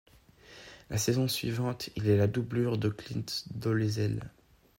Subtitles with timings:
[0.89, 4.31] La saison suivante, il est la doublure de Clint Dolezel.